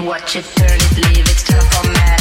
it, 0.00 0.04
watch 0.04 0.36
it, 0.36 0.44
turn 0.56 0.68
it, 0.70 0.96
leave 0.96 1.28
it, 1.28 1.36
transform 1.36 1.94
it. 1.94 2.15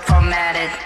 Formatted. 0.00 0.83